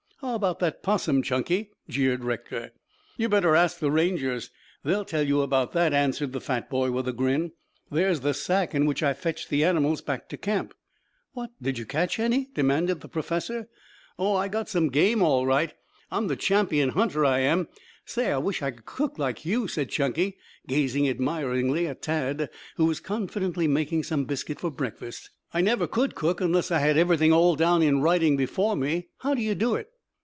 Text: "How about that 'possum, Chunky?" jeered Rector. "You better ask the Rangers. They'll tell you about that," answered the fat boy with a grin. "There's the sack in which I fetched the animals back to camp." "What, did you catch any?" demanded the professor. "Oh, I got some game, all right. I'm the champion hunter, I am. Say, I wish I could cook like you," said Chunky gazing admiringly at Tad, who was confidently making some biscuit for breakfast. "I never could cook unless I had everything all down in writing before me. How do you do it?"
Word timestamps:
"How 0.23 0.35
about 0.35 0.59
that 0.59 0.83
'possum, 0.83 1.23
Chunky?" 1.23 1.71
jeered 1.89 2.23
Rector. 2.23 2.73
"You 3.17 3.27
better 3.27 3.55
ask 3.55 3.79
the 3.79 3.89
Rangers. 3.89 4.51
They'll 4.83 5.03
tell 5.03 5.23
you 5.27 5.41
about 5.41 5.71
that," 5.71 5.93
answered 5.93 6.31
the 6.31 6.39
fat 6.39 6.69
boy 6.69 6.91
with 6.91 7.07
a 7.07 7.11
grin. 7.11 7.53
"There's 7.89 8.19
the 8.19 8.35
sack 8.35 8.75
in 8.75 8.85
which 8.85 9.01
I 9.01 9.15
fetched 9.15 9.49
the 9.49 9.63
animals 9.63 9.99
back 10.01 10.29
to 10.29 10.37
camp." 10.37 10.75
"What, 11.33 11.49
did 11.59 11.79
you 11.79 11.87
catch 11.87 12.19
any?" 12.19 12.49
demanded 12.53 13.01
the 13.01 13.07
professor. 13.07 13.67
"Oh, 14.19 14.35
I 14.35 14.47
got 14.47 14.69
some 14.69 14.89
game, 14.89 15.23
all 15.23 15.47
right. 15.47 15.73
I'm 16.11 16.27
the 16.27 16.35
champion 16.35 16.89
hunter, 16.89 17.25
I 17.25 17.39
am. 17.39 17.67
Say, 18.05 18.31
I 18.31 18.37
wish 18.37 18.61
I 18.61 18.69
could 18.69 18.85
cook 18.85 19.17
like 19.17 19.43
you," 19.43 19.67
said 19.67 19.89
Chunky 19.89 20.37
gazing 20.67 21.09
admiringly 21.09 21.87
at 21.87 22.03
Tad, 22.03 22.51
who 22.75 22.85
was 22.85 22.99
confidently 22.99 23.67
making 23.67 24.03
some 24.03 24.25
biscuit 24.25 24.59
for 24.59 24.69
breakfast. 24.69 25.31
"I 25.51 25.61
never 25.61 25.87
could 25.87 26.13
cook 26.13 26.39
unless 26.41 26.69
I 26.69 26.77
had 26.77 26.95
everything 26.95 27.33
all 27.33 27.55
down 27.55 27.81
in 27.81 28.01
writing 28.01 28.37
before 28.37 28.75
me. 28.75 29.07
How 29.21 29.33
do 29.33 29.41
you 29.41 29.55
do 29.55 29.73
it?" 29.73 29.87